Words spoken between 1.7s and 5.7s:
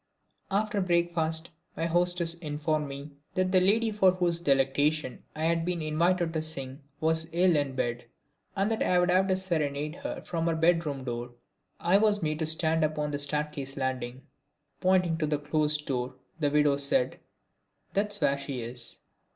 my hostess informed me that the lady for whose delectation I had